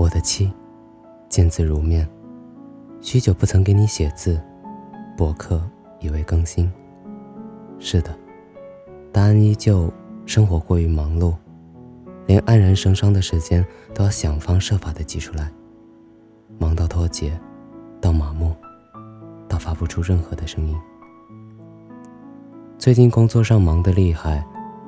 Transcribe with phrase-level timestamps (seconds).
[0.00, 0.50] 我的妻，
[1.28, 2.08] 见字如面，
[3.02, 4.40] 许久不曾给你写字，
[5.14, 5.60] 博客
[5.98, 6.72] 也未更新。
[7.78, 8.18] 是的，
[9.12, 9.92] 答案依旧，
[10.24, 11.34] 生活过于忙碌，
[12.24, 13.62] 连黯然神伤的时间
[13.94, 15.50] 都要想方设法的挤出来，
[16.58, 17.38] 忙到脱节，
[18.00, 18.54] 到麻木，
[19.46, 20.74] 到发不出任何的声音。
[22.78, 24.42] 最近工作上忙得厉害，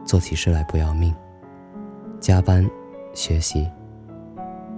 [0.06, 1.14] 做起事来不要命，
[2.18, 2.66] 加班，
[3.12, 3.68] 学习。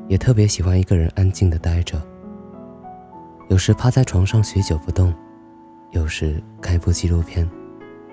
[0.09, 2.01] 也特别喜欢一个人安静的待着，
[3.49, 5.13] 有时趴在床上许久不动，
[5.93, 7.49] 有时看部纪录片，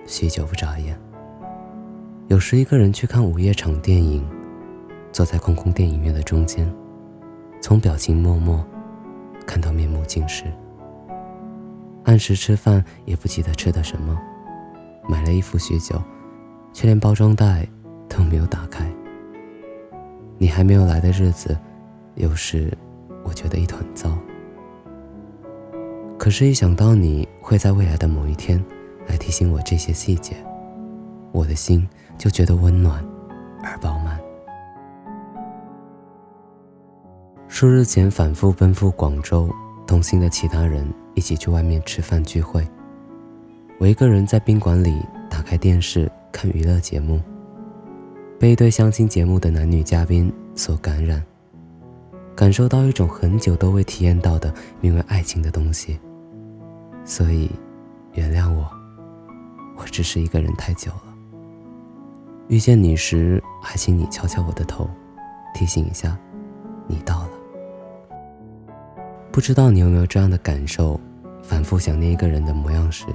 [0.05, 0.97] 许久不眨眼。
[2.27, 4.25] 有时一个人去看午夜场电影，
[5.11, 6.71] 坐在空空电影院的中间，
[7.61, 8.65] 从表情默默
[9.45, 10.45] 看到面目尽失。
[12.05, 14.17] 按时吃饭也不记得吃的什么，
[15.09, 16.01] 买了一副许久，
[16.71, 17.67] 却连包装袋
[18.07, 18.89] 都没有打开。
[20.37, 21.55] 你还没有来的日子。
[22.15, 22.75] 有时
[23.23, 24.11] 我觉得一团糟，
[26.17, 28.63] 可是，一想到你会在未来的某一天
[29.07, 30.35] 来提醒我这些细节，
[31.31, 33.03] 我的心就觉得温暖
[33.63, 34.19] 而饱满。
[37.47, 39.49] 数日前，反复奔赴广州，
[39.87, 40.85] 同行的其他人
[41.15, 42.65] 一起去外面吃饭聚会，
[43.79, 47.21] 我一个人在宾馆里打开电视看娱乐节目，
[48.37, 51.23] 被一对相亲节目的男女嘉宾所感染。
[52.41, 55.99] 感受到一种很久都未体验到的名为爱情的东西，
[57.05, 57.47] 所以
[58.13, 58.65] 原谅我，
[59.77, 61.13] 我只是一个人太久了。
[62.47, 64.89] 遇见你时，还请你敲敲我的头，
[65.53, 66.17] 提醒一下，
[66.87, 67.29] 你到了。
[69.31, 70.99] 不知道你有没有这样的感受：
[71.43, 73.05] 反复想念一个人的模样时，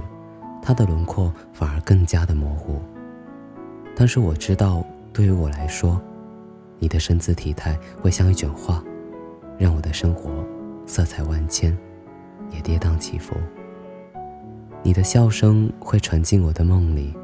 [0.63, 2.81] 他的轮廓反而更加的模糊。
[3.97, 6.01] 但是我知道，对于我来说，
[6.79, 8.81] 你的身姿体态会像一卷画。
[9.59, 10.31] 让我的生活
[10.87, 11.77] 色彩万千，
[12.51, 13.35] 也跌宕起伏。
[14.83, 17.15] 你的笑声会传进我的梦里，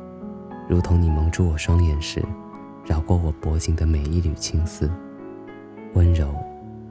[0.69, 2.23] 如同你蒙住我双眼时，
[2.85, 4.91] 绕过我脖颈的每一缕青丝，
[5.95, 6.29] 温柔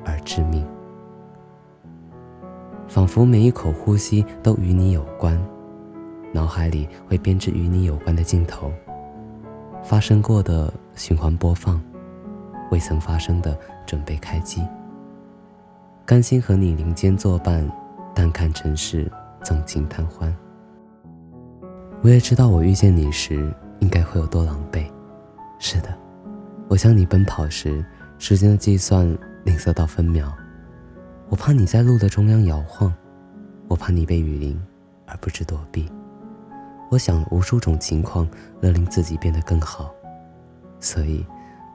[0.05, 0.65] 而致命。
[2.87, 5.37] 仿佛每一口呼吸都与你有关，
[6.31, 8.71] 脑海里会编织与你有关的镜头，
[9.83, 11.81] 发生过的循环播放，
[12.69, 14.61] 未曾发生的准备开机。
[16.03, 17.69] 甘心和你林间作伴，
[18.13, 19.09] 但看尘世
[19.43, 20.35] 纵情贪欢。
[22.01, 24.85] 我也知道，我遇见你时应该会有多狼狈。
[25.59, 25.95] 是的，
[26.67, 27.85] 我向你奔跑时，
[28.17, 29.05] 时间的计算
[29.45, 30.33] 吝啬到分秒。
[31.29, 32.93] 我怕你在路的中央摇晃，
[33.67, 34.59] 我怕你被雨淋
[35.05, 35.87] 而不知躲避。
[36.89, 38.27] 我想了无数种情况，
[38.59, 39.91] 勒令自己变得更好，
[40.79, 41.25] 所以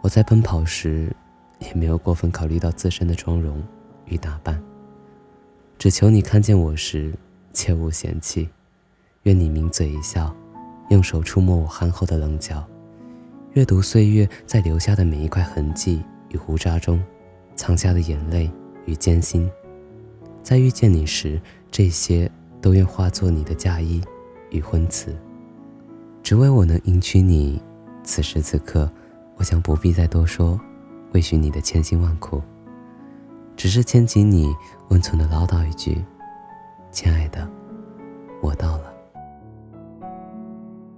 [0.03, 1.15] 我在奔跑时
[1.61, 3.63] 也没有过分考虑到自身的妆容。
[4.06, 4.61] 与打扮，
[5.78, 7.12] 只求你看见我时，
[7.53, 8.49] 切勿嫌弃。
[9.25, 10.34] 愿你抿嘴一笑，
[10.89, 12.65] 用手触摸我憨厚的棱角，
[13.55, 17.03] 阅读岁月在留下的每一块痕迹与胡渣中
[17.56, 18.49] 藏下的眼泪
[18.87, 19.50] 与艰辛。
[20.45, 21.41] 在遇见你时，
[21.72, 22.31] 这些
[22.61, 24.00] 都愿化作你的嫁衣
[24.50, 25.12] 与婚词，
[26.22, 27.61] 只为我能迎娶你。
[28.05, 28.89] 此时此刻，
[29.34, 30.59] 我将不必再多说，
[31.12, 32.41] 为寻你的千辛万苦。
[33.56, 34.55] 只是牵起你
[34.91, 36.05] 温存的唠叨一句
[36.93, 37.49] ：“亲爱的，
[38.43, 38.93] 我到了。”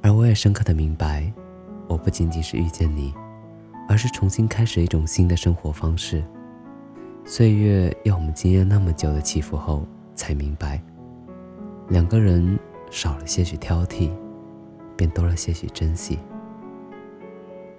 [0.03, 1.33] 而我也深刻的明白，
[1.87, 3.15] 我不仅仅是遇见你，
[3.89, 6.23] 而是重新开始一种新的生活方式。
[7.25, 10.83] 岁月要我们经历那么久的起伏后，才明白，
[11.89, 12.59] 两个人
[12.91, 14.11] 少了些许挑剔，
[14.97, 16.19] 便多了些许珍惜。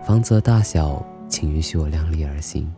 [0.06, 2.73] 房子的大小，请允许我量力而行。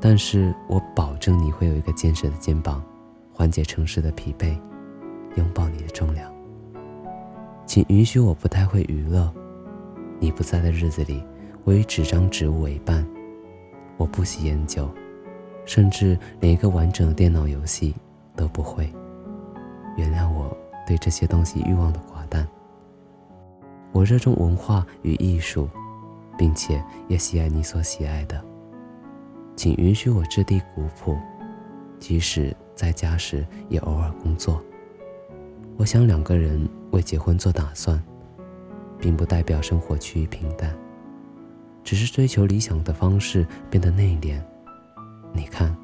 [0.00, 2.82] 但是我保证你会有一个坚实的肩膀，
[3.32, 4.56] 缓解城市的疲惫，
[5.36, 6.30] 拥抱你的重量。
[7.64, 9.32] 请允许我不太会娱乐。
[10.18, 11.22] 你不在的日子里，
[11.64, 13.06] 我与纸张、植物为伴。
[13.96, 14.88] 我不喜烟酒，
[15.64, 17.94] 甚至连一个完整的电脑游戏
[18.34, 18.90] 都不会。
[19.96, 20.54] 原谅我
[20.86, 22.46] 对这些东西欲望的寡淡。
[23.92, 25.68] 我热衷文化与艺术，
[26.38, 28.55] 并且也喜爱你所喜爱的。
[29.56, 31.16] 请允许我质地古朴，
[31.98, 34.62] 即使在家时也偶尔工作。
[35.78, 38.00] 我想，两个人为结婚做打算，
[39.00, 40.76] 并不代表生活趋于平淡，
[41.82, 44.38] 只是追求理想的方式变得内敛。
[45.32, 45.74] 你看，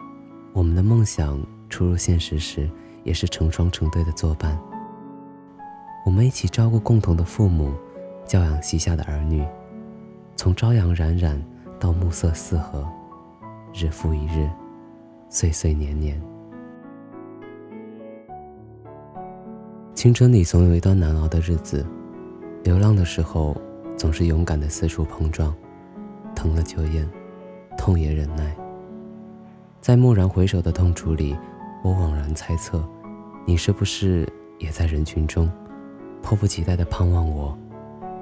[0.53, 1.41] 我们的梦想
[1.71, 2.69] 初入现实时，
[3.05, 4.57] 也是成双成对的作伴。
[6.05, 7.73] 我们一起照顾共同的父母，
[8.27, 9.43] 教养膝下的儿女，
[10.37, 11.43] 从朝阳冉冉
[11.81, 12.87] 到暮色四合。
[13.75, 14.49] 日复一日，
[15.31, 16.21] 岁岁年年。
[19.95, 21.85] 青春里总有一段难熬的日子，
[22.63, 23.57] 流浪的时候
[23.97, 25.55] 总是勇敢的四处碰撞，
[26.35, 27.09] 疼了就咽，
[27.79, 28.55] 痛也忍耐。
[29.81, 31.37] 在蓦然回首的痛楚里，
[31.83, 32.85] 我惘然猜测，
[33.47, 34.29] 你是不是
[34.59, 35.51] 也在人群中，
[36.21, 37.57] 迫不及待的盼望我，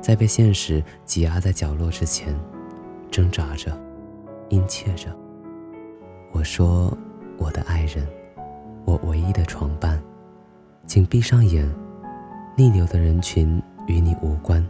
[0.00, 2.34] 在被现实挤压在角落之前，
[3.10, 3.76] 挣扎着，
[4.48, 5.08] 殷切着。
[6.32, 6.96] 我说
[7.38, 8.06] ：“我的爱人，
[8.84, 10.00] 我唯一的床伴，
[10.86, 11.68] 请闭上眼。
[12.56, 14.64] 逆流的人群与你无关，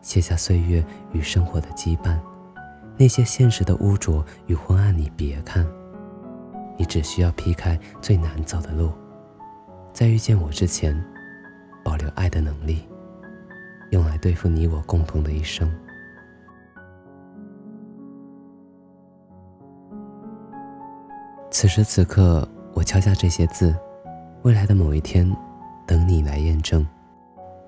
[0.00, 0.82] 卸下岁月
[1.12, 2.16] 与生活的羁绊。
[2.96, 5.66] 那些现实的污浊与昏暗，你别看。
[6.78, 8.90] 你只需要劈开最难走的路，
[9.92, 10.98] 在遇见我之前，
[11.84, 12.82] 保留爱的能力，
[13.90, 15.70] 用来对付你我共同的一生。”
[21.52, 23.76] 此时此刻，我敲下这些字，
[24.42, 25.30] 未来的某一天，
[25.86, 26.84] 等你来验证。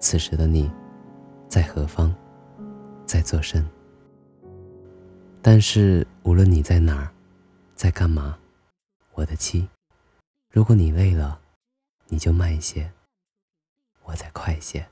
[0.01, 0.71] 此时的你，
[1.51, 2.13] 在何方，
[3.05, 3.65] 在做甚？
[5.43, 7.11] 但是无论你在哪儿，
[7.77, 8.39] 在干嘛，
[9.13, 9.69] 我的妻，
[10.51, 11.39] 如果你累了，
[12.09, 12.91] 你就慢一些，
[14.07, 14.87] 我再快一些。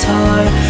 [0.04, 0.63] Time.